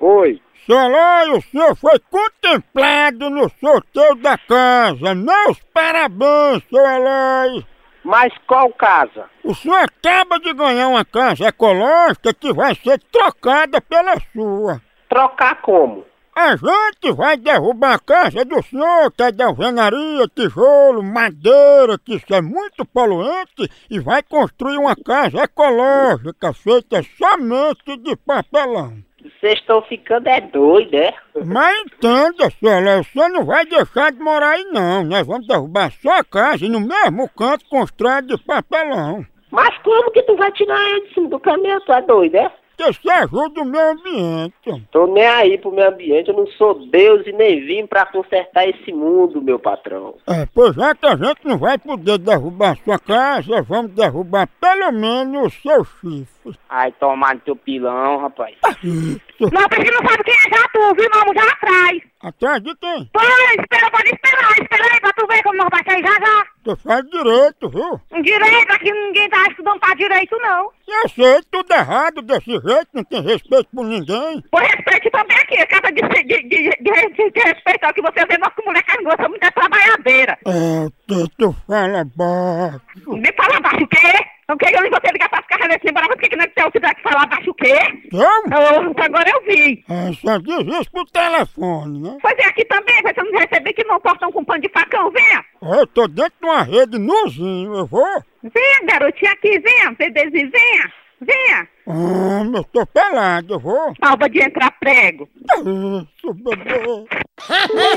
Oi. 0.00 0.42
Solói, 0.68 1.30
o 1.30 1.40
senhor 1.40 1.74
foi 1.76 1.98
contemplado 2.10 3.30
no 3.30 3.48
sorteio 3.58 4.14
da 4.16 4.36
casa. 4.36 5.14
Meus 5.14 5.58
parabéns, 5.72 6.62
seu 6.68 6.84
Eloy. 6.84 7.66
Mas 8.04 8.34
qual 8.46 8.70
casa? 8.74 9.30
O 9.42 9.54
senhor 9.54 9.78
acaba 9.78 10.38
de 10.38 10.52
ganhar 10.52 10.88
uma 10.88 11.06
casa 11.06 11.48
ecológica 11.48 12.34
que 12.34 12.52
vai 12.52 12.74
ser 12.74 13.00
trocada 13.10 13.80
pela 13.80 14.20
sua. 14.30 14.82
Trocar 15.08 15.62
como? 15.62 16.04
A 16.36 16.50
gente 16.50 17.16
vai 17.16 17.38
derrubar 17.38 17.94
a 17.94 17.98
casa 17.98 18.44
do 18.44 18.62
senhor, 18.62 19.10
que 19.12 19.22
é 19.22 19.32
de 19.32 19.42
alvenaria, 19.42 20.28
tijolo, 20.36 21.02
madeira, 21.02 21.98
que 21.98 22.16
isso 22.16 22.34
é 22.34 22.42
muito 22.42 22.84
poluente, 22.84 23.70
e 23.88 23.98
vai 23.98 24.22
construir 24.22 24.76
uma 24.76 24.94
casa 24.94 25.44
ecológica 25.44 26.52
feita 26.52 27.02
somente 27.16 27.96
de 27.96 28.14
papelão. 28.16 29.07
Vocês 29.40 29.60
estão 29.60 29.80
ficando 29.82 30.28
é 30.28 30.40
doido, 30.40 30.94
é? 30.94 31.14
Mas 31.44 31.80
entenda, 31.80 32.50
Léo, 32.60 33.04
você 33.04 33.28
não 33.28 33.44
vai 33.44 33.64
deixar 33.64 34.10
de 34.10 34.18
morar 34.18 34.50
aí 34.50 34.64
não. 34.64 35.04
Nós 35.04 35.24
vamos 35.24 35.46
derrubar 35.46 35.92
sua 35.92 36.24
casa 36.24 36.64
e 36.64 36.68
no 36.68 36.80
mesmo 36.80 37.28
canto 37.36 37.64
constrói 37.68 38.22
de 38.22 38.36
papelão. 38.38 39.24
Mas 39.52 39.78
como 39.78 40.10
que 40.10 40.22
tu 40.22 40.36
vai 40.36 40.50
tirar 40.52 40.82
ele 40.90 41.06
de 41.06 41.14
cima 41.14 41.28
do 41.28 41.38
caminhão? 41.38 41.80
Tu 41.80 41.92
é 41.92 42.02
doido, 42.02 42.34
é? 42.34 42.52
Que 42.78 42.92
você 42.92 43.10
ajuda 43.10 43.60
o 43.60 43.64
meio 43.64 43.90
ambiente. 43.90 44.86
Tô 44.92 45.08
nem 45.08 45.26
aí 45.26 45.58
pro 45.58 45.72
meu 45.72 45.88
ambiente, 45.88 46.28
eu 46.28 46.36
não 46.36 46.46
sou 46.46 46.86
Deus 46.86 47.26
e 47.26 47.32
nem 47.32 47.66
vim 47.66 47.84
pra 47.84 48.06
consertar 48.06 48.68
esse 48.68 48.92
mundo, 48.92 49.42
meu 49.42 49.58
patrão. 49.58 50.14
É, 50.28 50.46
pois 50.54 50.76
já 50.76 50.94
que 50.94 51.04
a 51.04 51.16
gente 51.16 51.44
não 51.44 51.58
vai 51.58 51.76
poder 51.76 52.18
derrubar 52.18 52.70
a 52.70 52.76
sua 52.76 52.98
casa, 53.00 53.62
vamos 53.62 53.90
derrubar 53.90 54.48
pelo 54.60 54.92
menos 54.92 55.48
o 55.48 55.60
seu 55.60 55.84
chifre. 55.84 56.56
Ai, 56.68 56.92
tomar 56.92 57.34
no 57.34 57.40
teu 57.40 57.56
pilão, 57.56 58.18
rapaz. 58.18 58.54
Não, 58.62 59.68
porque 59.68 59.90
não 59.90 60.08
sabe 60.08 60.22
quem 60.22 60.34
é 60.34 60.56
já 60.56 60.68
tu, 60.72 60.94
viu? 60.94 61.10
Vamos 61.12 61.34
já 61.34 61.50
atrás. 61.50 62.02
Atrás 62.20 62.62
de 62.62 62.76
quem? 62.76 63.10
Pô, 63.12 63.20
espera, 63.20 63.90
pode 63.90 64.08
esperar, 64.08 64.50
espera 64.52 64.84
aí 64.94 65.00
pra 65.00 65.12
tu 65.14 65.26
ver 65.26 65.42
como 65.42 65.56
nós 65.58 65.68
vai 65.70 65.82
sair 65.84 66.02
já 66.02 66.14
já. 66.14 66.46
Você 66.64 66.76
faz 66.82 67.10
direito, 67.10 67.68
viu? 67.70 68.22
Direito, 68.22 68.72
aqui 68.72 68.92
ninguém 68.92 69.28
tá 69.28 69.44
estudando 69.50 69.80
pra 69.80 69.94
direito, 69.94 70.36
não. 70.38 70.70
Eu 70.88 71.08
sei, 71.10 71.42
tudo 71.50 71.70
errado 71.70 72.22
desse 72.22 72.50
jeito, 72.50 72.88
não 72.94 73.04
tem 73.04 73.22
respeito 73.22 73.68
por 73.74 73.84
ninguém. 73.84 74.42
Por 74.50 74.62
respeito 74.62 75.10
também 75.10 75.36
aqui, 75.36 75.58
acaba 75.58 75.92
de, 75.92 76.00
de, 76.00 76.24
de, 76.24 76.70
de, 76.80 77.30
de, 77.30 77.40
respeitar 77.40 77.90
o 77.90 77.94
que 77.94 78.00
você 78.00 78.24
vê, 78.24 78.38
nossa 78.38 78.62
mulher 78.64 78.82
cargosa, 78.84 79.28
muita 79.28 79.52
trabalhadeira. 79.52 80.38
É, 80.46 80.88
tu, 81.06 81.28
tu 81.36 81.56
fala 81.66 82.04
baixo. 82.16 83.12
Me 83.12 83.32
fala 83.36 83.60
baixo 83.60 83.84
o 83.84 83.88
quê? 83.88 84.38
Não 84.48 84.56
quero 84.56 84.80
nem 84.80 84.90
você 84.90 85.12
ligar 85.12 85.28
pra 85.28 85.42
ficar 85.42 85.68
nesse 85.68 85.92
brava, 85.92 86.08
porque 86.08 86.30
que 86.30 86.36
não 86.36 86.44
é 86.44 86.48
que 86.48 86.62
você 86.62 86.80
que 86.80 87.02
falar 87.02 87.26
baixo 87.26 87.50
o 87.50 87.54
quê? 87.54 87.78
Eu? 88.10 88.20
Eu, 88.20 88.94
agora 88.96 89.30
eu 89.30 89.42
vi. 89.42 89.84
É, 89.90 90.10
só 90.14 90.38
diz 90.38 90.80
isso 90.80 90.90
pro 90.90 91.04
telefone, 91.04 92.00
né? 92.00 92.16
Pois 92.22 92.34
é, 92.38 92.46
aqui 92.46 92.64
também, 92.64 93.02
você 93.02 93.22
não 93.22 93.38
receber 93.38 93.74
que 93.74 93.84
não 93.84 94.00
cortam 94.00 94.32
com 94.32 94.42
pano 94.42 94.62
de 94.62 94.70
facão, 94.70 95.10
venha. 95.10 95.44
Eu 95.60 95.86
tô 95.88 96.08
dentro 96.08 96.32
de 96.40 96.46
uma 96.46 96.62
rede 96.62 96.98
nuzinho, 96.98 97.74
eu 97.74 97.86
vou? 97.86 98.24
Venha, 98.42 98.80
garotinha 98.84 99.32
aqui, 99.32 99.58
venha, 99.58 99.92
bebezinho, 99.98 100.50
venha. 100.50 100.92
Venha. 101.20 101.68
Ah, 101.88 102.44
eu 102.54 102.64
tô 102.64 102.86
pelado, 102.86 103.54
eu 103.54 103.58
vou? 103.58 103.92
Alba 104.00 104.28
de 104.30 104.40
entrar 104.40 104.70
prego. 104.78 105.28
Isso, 105.56 106.32
bebê. 106.34 107.04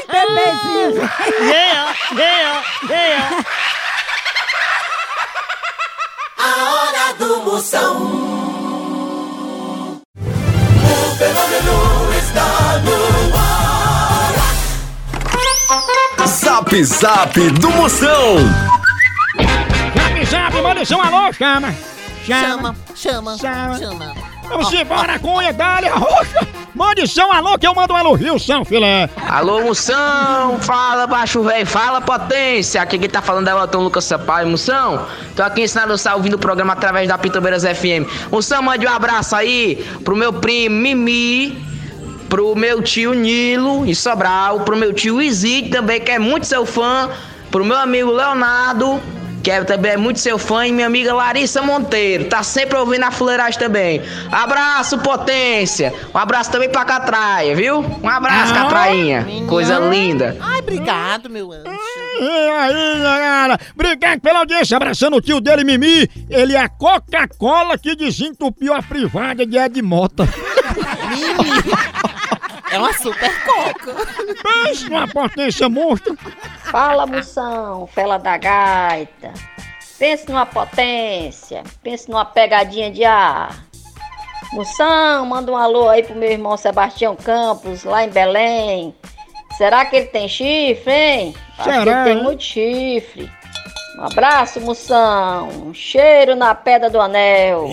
Bebezinho. 0.08 1.08
Venha, 1.40 1.96
venha, 2.16 2.64
venha. 2.88 3.46
A 6.40 6.74
hora 6.74 7.14
do 7.20 7.44
Moção. 7.44 7.96
O 10.18 11.16
fenômeno 11.18 12.14
está 12.18 12.80
no 12.80 12.98
ar. 13.38 14.34
Zap 16.28 16.84
Zap 16.84 17.40
do 17.60 17.70
Moção. 17.70 18.38
Zap, 20.32 20.54
manda 20.62 20.82
um 20.96 21.02
alô, 21.02 21.34
chama. 21.34 21.76
Chama, 22.26 22.76
chama, 22.96 23.38
Chama. 23.38 23.78
chama. 23.78 24.14
Vamos 24.48 24.72
embora, 24.72 25.20
dá-lhe 25.54 25.90
a 25.90 25.96
roxa. 25.96 26.48
Mande 26.74 27.06
São 27.06 27.34
alô 27.34 27.58
que 27.58 27.68
eu 27.68 27.76
mando 27.76 27.92
um 27.94 27.98
alô, 27.98 28.14
Rio, 28.14 28.40
São 28.40 28.64
Filé. 28.64 29.10
Alô, 29.28 29.60
Moção! 29.60 30.58
Fala, 30.62 31.06
baixo 31.06 31.44
velho, 31.44 31.68
fala, 31.68 32.00
potência! 32.00 32.82
Aqui 32.82 32.98
quem 32.98 33.10
tá 33.10 33.22
falando 33.22 33.50
é 33.50 33.54
o 33.54 33.60
Elton 33.60 33.80
Lucas 33.80 34.06
Sampaio, 34.06 34.48
Moção. 34.48 35.06
Tô 35.36 35.44
aqui 35.44 35.64
ensinando 35.64 35.98
você 35.98 36.10
ouvindo 36.10 36.36
o 36.36 36.40
programa 36.40 36.72
através 36.72 37.10
da 37.10 37.18
Pitobeiras 37.18 37.64
FM. 37.64 38.08
Moção, 38.32 38.64
mande 38.64 38.88
um 38.88 38.90
abraço 38.90 39.36
aí 39.36 39.86
pro 40.06 40.16
meu 40.16 40.32
primo 40.32 40.78
Mimi, 40.78 41.62
pro 42.30 42.56
meu 42.56 42.82
tio 42.82 43.14
Nilo 43.14 43.86
em 43.86 43.94
Sobral, 43.94 44.62
pro 44.62 44.78
meu 44.78 44.94
tio 44.94 45.22
Izzy 45.22 45.64
também, 45.64 46.00
que 46.00 46.12
é 46.12 46.20
muito 46.20 46.46
seu 46.46 46.66
fã, 46.66 47.10
pro 47.52 47.66
meu 47.66 47.78
amigo 47.78 48.10
Leonardo, 48.12 49.02
que 49.44 49.50
é, 49.50 49.64
também 49.64 49.94
é 49.94 49.98
muito 49.98 50.20
seu 50.20 50.38
fã, 50.38 50.68
e 50.68 50.72
minha 50.72 50.88
amiga 50.88 51.14
Larissa 51.14 51.62
Monteiro, 51.62 52.26
tá 52.26 52.44
sempre 52.44 52.78
ouvindo 52.78 53.04
a 53.04 53.12
fuleiragem 53.12 53.60
também. 53.60 54.02
Abraço, 54.32 54.98
potência! 55.00 55.94
Um 56.14 56.18
abraço 56.18 56.52
também 56.52 56.70
pra 56.70 56.86
Catraia, 56.86 57.56
viu? 57.56 57.80
Um 57.80 58.10
abraço, 58.10 58.54
Ah, 58.54 58.64
Catrainha! 58.64 59.26
Coisa 59.48 59.80
linda! 59.80 60.38
Ai, 60.40 60.60
obrigado, 60.60 61.30
meu 61.30 61.52
anjo. 61.52 61.64
E 62.20 62.50
aí, 62.50 63.02
galera, 63.02 63.60
obrigado 63.74 64.20
pela 64.22 64.40
audiência, 64.40 64.78
abraçando 64.78 65.18
o 65.18 65.22
tio 65.22 65.42
dele, 65.42 65.64
Mimi. 65.64 66.08
Ele 66.30 66.54
é 66.56 66.60
a 66.60 66.70
Coca-Cola 66.70 67.78
que 67.78 67.96
desentupiu 67.96 68.74
a 68.74 68.82
privada 68.84 69.46
de 69.46 69.58
Ed 69.58 69.82
Mota. 69.82 70.28
É 72.72 72.78
uma 72.78 72.94
super 72.94 73.32
coca. 73.44 73.96
Pense 74.44 74.90
numa 74.90 75.08
potência 75.08 75.68
monstro. 75.68 76.18
Fala, 76.72 77.06
moção, 77.06 77.86
fela 77.86 78.18
da 78.18 78.38
gaita. 78.38 79.34
Pense 80.00 80.26
numa 80.30 80.46
potência, 80.46 81.64
pense 81.84 82.10
numa 82.10 82.24
pegadinha 82.24 82.90
de 82.90 83.04
ar. 83.04 83.66
Moção, 84.54 85.26
manda 85.26 85.52
um 85.52 85.58
alô 85.58 85.90
aí 85.90 86.02
pro 86.02 86.16
meu 86.16 86.32
irmão 86.32 86.56
Sebastião 86.56 87.14
Campos, 87.14 87.84
lá 87.84 88.06
em 88.06 88.10
Belém. 88.10 88.96
Será 89.58 89.84
que 89.84 89.98
ele 89.98 90.06
tem 90.08 90.30
chifre, 90.30 90.94
hein? 90.94 91.36
Acho 91.58 91.70
que 91.70 91.76
Será, 91.76 91.92
ele 91.92 92.04
tem 92.06 92.18
hein? 92.18 92.24
muito 92.24 92.42
chifre. 92.42 93.32
Um 93.98 94.04
abraço, 94.06 94.60
moção. 94.62 95.50
Um 95.68 95.74
cheiro 95.74 96.36
na 96.36 96.56
pedra 96.56 96.90
do 96.90 97.00
anel. 97.00 97.70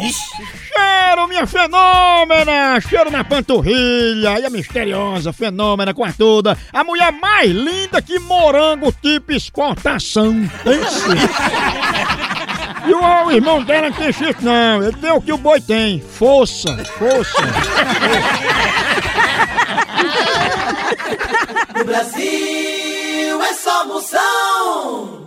Cheiro, 0.67 1.29
minha 1.29 1.47
fenômena! 1.47 2.81
Cheiro 2.81 3.11
na 3.11 3.25
panturrilha! 3.25 4.39
E 4.39 4.45
a 4.45 4.51
misteriosa 4.51 5.33
fenômena 5.33 5.95
com 5.95 6.05
a 6.05 6.13
toda. 6.13 6.59
A 6.73 6.83
mulher 6.85 7.13
mais 7.13 7.51
linda 7.51 8.03
que 8.03 8.19
morango 8.19 8.93
tipo 8.93 9.33
exportação. 9.33 10.35
Pense. 10.65 11.09
E 12.87 12.93
o, 12.95 13.27
o 13.27 13.31
irmão 13.31 13.63
dela 13.63 13.91
não 13.91 13.97
tem 13.97 14.13
chifre, 14.13 14.45
não. 14.45 14.83
Ele 14.83 14.97
tem 14.97 15.13
o 15.13 15.21
que 15.21 15.33
o 15.33 15.39
boi 15.39 15.61
tem. 15.61 16.01
Força, 16.01 16.77
força. 16.85 17.39
No 21.77 21.85
Brasil 21.85 23.43
é 23.43 23.53
só 23.53 23.87
moção. 23.87 25.18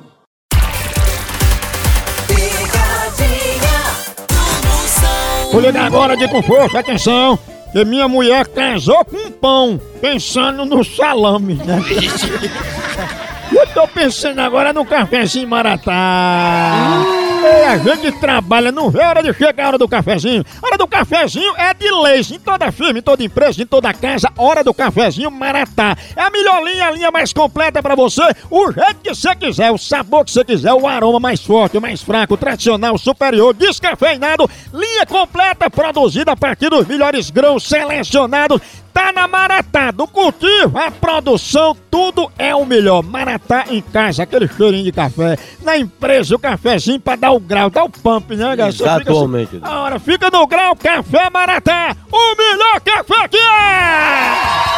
Vou 5.62 5.70
ligar 5.70 5.86
agora 5.86 6.18
de 6.18 6.28
com 6.28 6.42
força, 6.42 6.80
atenção. 6.80 7.38
Que 7.72 7.86
minha 7.86 8.08
mulher 8.08 8.48
casou 8.48 9.06
com 9.06 9.16
um 9.16 9.32
pão, 9.32 9.80
pensando 10.02 10.66
no 10.66 10.84
salame, 10.84 11.54
né? 11.54 11.80
Eu 13.56 13.68
tô 13.68 13.88
pensando 13.88 14.40
agora 14.40 14.74
no 14.74 14.84
cafezinho 14.84 15.48
Maratá. 15.48 17.21
A 17.44 17.78
gente 17.78 18.12
trabalha, 18.20 18.72
não 18.72 18.92
vê 18.92 19.02
a 19.02 19.10
hora 19.10 19.24
de 19.24 19.34
chegar 19.34 19.66
a 19.66 19.68
hora 19.70 19.78
do 19.78 19.88
cafezinho. 19.88 20.46
A 20.62 20.68
hora 20.68 20.78
do 20.78 20.88
cafezinho 20.88 21.54
é 21.58 21.74
de 21.74 21.90
leis. 21.90 22.30
Em 22.30 22.38
toda 22.38 22.72
firma, 22.72 23.00
em 23.00 23.02
toda 23.02 23.24
empresa, 23.24 23.62
em 23.62 23.66
toda 23.66 23.94
casa, 23.94 24.30
hora 24.38 24.64
do 24.64 24.74
cafezinho 24.74 25.32
Maratá. 25.32 25.98
É 26.16 26.22
a 26.22 26.30
melhor 26.30 26.64
linha, 26.64 26.88
a 26.88 26.92
linha 26.92 27.12
mais 27.12 27.34
completa 27.34 27.82
pra 27.82 27.96
você. 27.96 28.22
O 28.50 28.72
jeito 28.72 28.96
que 29.04 29.16
você 29.16 29.36
quiser, 29.36 29.72
o 29.72 29.78
sabor 29.78 30.24
que 30.24 30.32
você 30.32 30.44
quiser, 30.44 30.74
o 30.74 30.88
aroma 30.88 31.20
mais 31.20 31.42
forte, 31.42 31.80
mais 31.80 32.02
fraco, 32.02 32.38
tradicional, 32.38 32.98
superior, 32.98 33.54
descafeinado. 33.54 34.50
Linha 34.72 35.06
completa, 35.08 35.70
produzida 35.70 36.34
a 36.34 36.38
partir 36.38 36.70
dos 36.70 36.86
melhores 36.86 37.32
grãos 37.32 37.64
selecionados. 37.64 38.62
Tá 38.94 39.12
na 39.14 39.28
Maratá, 39.28 39.92
do 39.92 40.06
cultivo, 40.08 40.78
a 40.78 40.92
produção, 40.92 41.76
tudo 41.90 42.32
é 42.38 42.54
o 42.54 42.66
melhor. 42.66 43.02
Maratá 43.02 43.66
em 43.70 43.82
casa, 43.82 44.24
aquele 44.24 44.48
cheirinho 44.48 44.84
de 44.84 44.92
café. 44.92 45.38
Na 45.64 45.78
empresa, 45.78 46.36
o 46.36 46.40
cafezinho 46.40 47.00
pra 47.00 47.16
dar 47.16 47.32
o 47.32 47.40
grau, 47.40 47.70
dar 47.70 47.84
o 47.84 47.90
pump, 47.90 48.32
né, 48.32 48.56
galera? 48.56 48.68
Assim, 48.68 48.84
Exatamente. 48.84 49.60
a 49.62 49.80
hora 49.82 50.00
fica 50.00 50.30
no 50.30 50.46
grau, 50.46 50.76
café 50.76 51.30
Maratá, 51.30 51.96
o 52.12 52.36
melhor 52.36 52.82
café 52.82 53.28
que 53.28 53.38
é! 53.38 54.71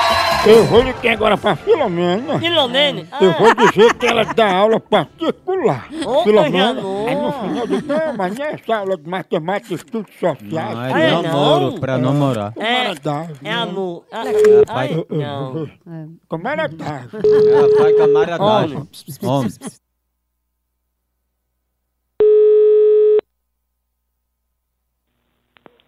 Eu 0.46 0.66
vou 0.66 0.82
ligar 0.82 1.14
agora 1.14 1.38
pra 1.38 1.56
Filomena. 1.56 2.38
Filomena? 2.38 3.08
Eu 3.22 3.32
Ah. 3.32 3.36
vou 3.40 3.56
dizer 3.56 3.94
que 3.94 4.06
ela 4.06 4.26
dá 4.26 4.54
aula 4.54 4.78
particular. 4.78 5.88
Ô, 6.06 6.24
Filomena. 6.24 6.82
Aí 7.08 7.16
no 7.16 7.32
final 7.32 7.68
do 7.68 7.82
não, 7.82 8.18
mas 8.18 8.38
não 8.38 8.46
é 8.46 8.52
essa 8.52 8.76
aula 8.76 8.98
de 8.98 9.10
matemática 9.10 9.74
e 9.74 9.76
estudos 9.78 10.14
sociais. 10.20 10.52
Não, 10.52 10.98
é 10.98 11.22
namoro, 11.22 11.80
pra 11.80 11.98
namorar. 11.98 12.54
É, 12.58 12.92
É 13.48 13.52
amor. 13.54 14.04
Ah, 14.12 14.24
É, 14.28 14.34
ai, 14.68 14.90
pai. 14.90 15.06
não. 15.10 15.70
Como 16.28 16.48
era 16.48 16.68
tarde. 16.68 17.10
É, 17.16 17.78
pai 17.82 17.94
camaradagem. 17.94 18.88
Homem. 19.24 19.50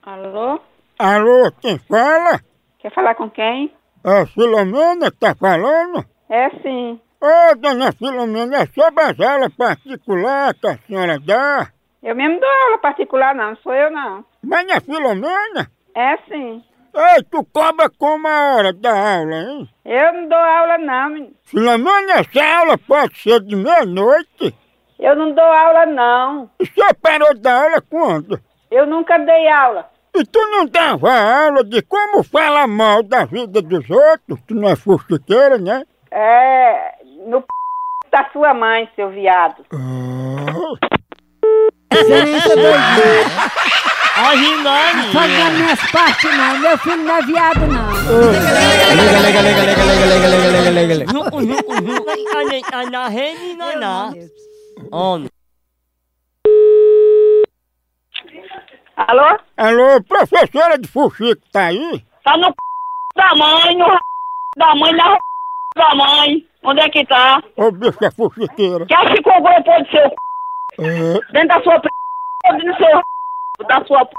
Alô? 0.04 0.60
Alô, 1.00 1.52
quem 1.60 1.78
fala? 1.80 2.40
Quer 2.80 2.94
falar 2.94 3.16
com 3.16 3.30
quem? 3.30 3.72
É 4.08 4.22
a 4.22 4.26
Filomena 4.28 5.10
que 5.10 5.18
tá 5.18 5.34
falando? 5.34 6.06
É 6.30 6.52
sim. 6.62 7.02
Ô, 7.20 7.56
dona 7.56 7.92
Filomena, 7.92 8.58
é 8.58 8.66
sobre 8.68 9.04
as 9.04 9.20
aulas 9.20 9.52
particulares 9.56 10.62
que 10.62 10.68
a 10.68 10.78
senhora 10.86 11.20
dá? 11.20 11.72
Eu 12.04 12.16
mesmo 12.16 12.40
dou 12.40 12.48
aula 12.48 12.78
particular, 12.78 13.34
não, 13.34 13.56
sou 13.56 13.74
eu 13.74 13.90
não. 13.90 14.24
Mas 14.44 14.68
não 14.68 14.76
é 14.76 14.80
Filomena? 14.80 15.72
É 15.96 16.18
sim. 16.30 16.64
Ei, 16.94 17.24
tu 17.32 17.44
cobra 17.52 17.90
como 17.98 18.28
a 18.28 18.56
hora 18.56 18.74
da 18.74 18.92
aula, 18.92 19.36
hein? 19.38 19.70
Eu 19.84 20.14
não 20.14 20.30
dou 20.30 20.38
aula 20.38 20.78
não, 20.78 21.10
menino. 21.10 21.34
Filomena, 21.44 22.20
essa 22.20 22.60
aula 22.60 22.78
pode 22.78 23.18
ser 23.18 23.40
de 23.40 23.56
meia-noite? 23.56 24.56
Eu 25.00 25.16
não 25.16 25.34
dou 25.34 25.44
aula 25.44 25.88
não. 25.88 26.52
E 26.60 26.66
você 26.68 26.94
parou 27.02 27.34
de 27.34 27.42
dar 27.42 27.64
aula 27.64 27.82
quando? 27.82 28.40
Eu 28.70 28.86
nunca 28.86 29.18
dei 29.18 29.50
aula. 29.50 29.90
E 30.18 30.26
tu 30.26 30.40
não 30.50 30.66
dava 30.66 31.12
aula 31.12 31.62
de 31.64 31.82
como 31.82 32.24
falar 32.24 32.68
mal 32.68 33.04
da 33.04 33.26
vida 33.26 33.62
dos 33.62 33.90
outros? 33.90 34.40
Tu 34.48 34.56
não 34.56 34.70
é 34.70 34.76
fuxiqueira, 34.76 35.58
né? 35.58 35.84
É. 36.10 36.94
No 37.28 37.42
p 37.42 37.48
da 38.12 38.30
sua 38.32 38.54
mãe, 38.54 38.90
seu 38.96 39.10
viado. 39.10 39.66
Ó, 44.18 44.30
Rinani. 44.30 45.12
Pode 45.12 45.38
dar 45.38 45.52
minhas 45.52 45.92
partes 45.92 46.38
não, 46.38 46.60
meu 46.60 46.78
filho 46.78 47.04
não 47.04 47.18
é 47.18 47.22
viado 47.22 47.68
não. 47.68 47.92
Lega, 48.96 49.20
lega, 49.20 49.42
lega, 49.42 49.42
lega, 49.42 49.84
lega, 49.84 50.06
lega, 50.06 50.28
lega, 50.28 50.50
lega, 50.50 50.70
lega, 50.72 50.94
lega. 50.94 51.12
Jucu, 51.12 51.44
jucu, 51.44 51.76
jucu. 51.76 52.10
Ah, 52.72 52.80
ah, 52.80 52.90
Na 52.90 53.08
rede, 53.10 53.54
não 53.58 53.70
é 53.70 53.76
nada. 53.76 54.18
Homem. 54.92 55.30
Alô? 58.98 59.38
Alô, 59.58 60.02
professora 60.04 60.78
de 60.78 60.88
fuxico, 60.88 61.42
tá 61.52 61.66
aí? 61.66 62.06
Tá 62.24 62.38
no 62.38 62.48
p 62.48 62.56
da 63.16 63.36
mãe, 63.36 63.76
no 63.78 63.86
r 63.86 64.00
da 64.58 64.76
mãe, 64.76 64.94
na 64.94 65.06
r 65.12 65.20
da 65.76 65.96
mãe. 65.96 66.48
Onde 66.64 66.82
é 66.82 66.90
que 66.90 67.06
tá? 67.06 67.44
Ô, 67.58 67.72
bicha 67.72 68.10
fuxiqueira. 68.12 68.86
Que 68.86 68.94
acha 68.94 69.14
que 69.14 69.22
cocô 69.22 69.42
pode 69.44 69.64
ser 69.64 69.82
o 69.82 69.86
c... 69.92 70.16
É, 70.80 71.32
dentro 71.34 71.48
da 71.50 71.64
sua 71.64 71.80
p... 71.80 71.90
dentro 72.44 72.72
do 72.72 72.78
seu 72.78 73.68
da 73.68 73.86
sua 73.86 74.06
p... 74.06 74.16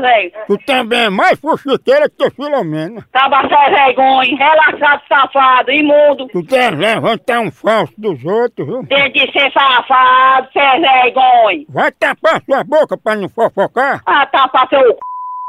velho. 0.00 0.32
Tu 0.46 0.58
também 0.58 1.04
é 1.04 1.10
mais 1.10 1.38
fuxiqueira 1.38 2.08
que 2.08 2.16
teu 2.16 2.30
Filomena. 2.30 3.06
Tava 3.12 3.40
sem 3.48 3.74
vergonha, 3.74 4.36
relaxado, 4.36 5.02
safado, 5.08 5.72
imundo. 5.72 6.28
Tu 6.28 6.44
quer 6.44 6.74
levantar 6.74 7.40
um 7.40 7.50
falso 7.50 7.92
dos 7.98 8.24
outros, 8.24 8.66
viu? 8.66 8.86
Tem 8.86 9.10
de 9.12 9.30
ser 9.32 9.50
safado, 9.52 10.48
sem 10.52 10.80
vergonha. 10.80 11.64
Vai 11.68 11.92
tapar 11.92 12.42
sua 12.42 12.64
boca 12.64 12.96
pra 12.96 13.16
não 13.16 13.28
fofocar. 13.28 14.02
Ah, 14.06 14.26
tapa 14.26 14.66
seu 14.68 14.80
c... 14.80 14.96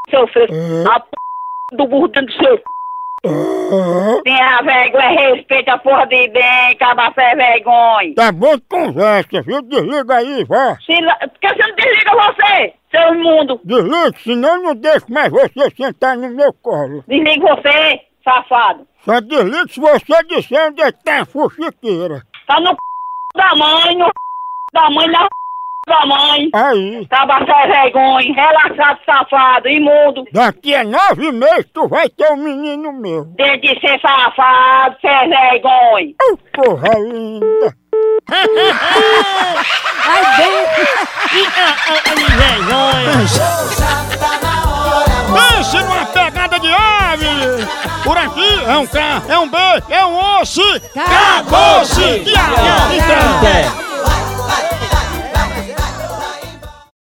seu 0.10 0.27
filho. 0.27 0.91
A 0.91 0.99
p... 0.99 1.07
do 1.73 1.88
burro 1.88 2.07
dentro 2.07 2.27
do 2.27 2.43
seu 2.43 2.57
c... 2.57 2.63
Tenha 4.24 4.62
vergonha, 4.62 5.36
respeita 5.36 5.74
a 5.74 5.78
porra 5.78 6.06
de 6.08 6.28
bem, 6.30 6.72
acaba 6.72 7.12
sem 7.13 7.36
vergonha. 7.36 8.16
Tá 8.16 8.32
bom 8.32 8.56
de 8.56 8.63
conversa, 8.70 9.42
viu? 9.42 9.62
Desliga 9.62 10.16
aí, 10.16 10.44
vá. 10.46 10.78
Se 10.86 11.02
la... 11.02 11.16
Por 11.16 11.40
que 11.40 11.48
você 11.48 11.68
não 11.68 11.76
desliga 11.76 12.12
você, 12.16 12.74
seu 12.92 13.16
imundo? 13.16 13.62
Desliga, 13.63 14.13
senão 14.24 14.56
eu 14.56 14.62
não 14.62 14.76
deixo 14.76 15.06
mais 15.10 15.30
você 15.30 15.70
sentar 15.72 16.18
no 16.18 16.30
meu 16.30 16.54
colo. 16.54 17.04
Desliga 17.08 17.56
você, 17.56 18.02
safado. 18.24 18.88
Só 19.04 19.20
desliga 19.22 19.68
se 19.70 19.80
você 19.80 20.24
disser 20.24 20.68
onde 20.68 20.82
é 20.82 20.92
que 20.92 21.04
tá 21.04 21.22
a 21.22 21.26
fuxiqueira. 21.26 22.22
Tá 22.48 22.60
no 22.60 22.70
c... 22.70 22.76
da 23.36 23.56
mãe, 23.56 23.98
no 23.98 24.06
c... 24.06 24.12
da 24.74 24.90
mãe, 24.90 25.08
na 25.08 25.24
c... 25.24 25.28
da 25.88 26.06
mãe. 26.06 26.50
Aí. 26.54 27.08
Tava 27.08 27.39
sem 27.39 27.71
vergonha, 27.71 28.34
relaxado, 28.34 29.00
safado, 29.06 29.69
imundo. 29.69 30.26
Daqui 30.32 30.76
a 30.76 30.84
nove 30.84 31.32
meses 31.32 31.65
tu 31.73 31.88
vai 31.88 32.10
ter 32.10 32.32
um 32.32 32.38
menino 32.38 32.93
meu. 32.93 33.26
Tem 33.38 33.60
de 33.60 33.69
ser 33.80 34.00
safado, 34.00 34.97
sem 35.02 35.30
vergonha. 35.30 36.13
Oh, 36.30 36.38
porra 36.54 37.00
linda. 37.00 37.73
Ai, 40.08 40.23
bem. 40.38 40.67
Pense 45.34 45.78
numa 45.78 46.06
pegada 46.06 46.60
de 46.60 46.73
ave! 46.73 47.28
Por 48.04 48.17
aqui 48.17 48.63
é 48.65 48.78
um 48.78 48.88
K, 48.88 49.23
é 49.28 49.38
um 49.38 49.50
B, 49.50 49.58
é 49.89 50.06
um 50.06 50.41
osso! 50.41 50.62
Acabou-se! 50.95 52.23
Tchau! 52.26 53.87